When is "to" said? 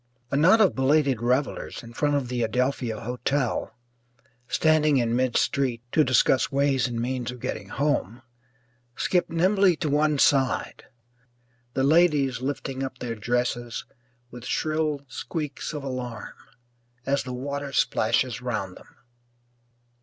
5.91-6.03, 9.75-9.89